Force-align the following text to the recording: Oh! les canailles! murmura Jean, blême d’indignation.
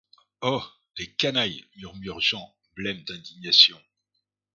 Oh! 0.41 0.63
les 0.97 1.13
canailles! 1.13 1.63
murmura 1.75 2.19
Jean, 2.19 2.55
blême 2.73 3.03
d’indignation. 3.03 3.79